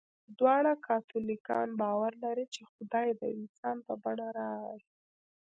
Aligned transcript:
دواړه 0.39 0.71
کاتولیکان 0.87 1.67
باور 1.81 2.13
لري، 2.23 2.45
چې 2.53 2.61
خدای 2.73 3.07
د 3.19 3.21
انسان 3.37 3.77
په 3.85 3.93
بڼه 4.03 4.27
راغی. 4.39 4.81